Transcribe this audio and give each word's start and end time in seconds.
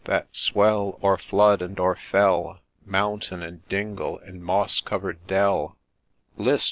—that 0.05 0.35
swell 0.35 0.97
O'er 1.03 1.15
flood 1.15 1.61
and 1.61 1.79
o'er 1.79 1.93
fell, 1.95 2.59
Mountain, 2.83 3.43
and 3.43 3.69
dingle, 3.69 4.17
and 4.25 4.43
moss 4.43 4.81
cover'd 4.81 5.27
dell 5.27 5.77
I 6.39 6.41
List 6.41 6.59